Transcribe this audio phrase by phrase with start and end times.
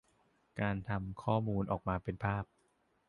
[0.59, 2.43] การทำข้อมูลออกมาเป็นภาพ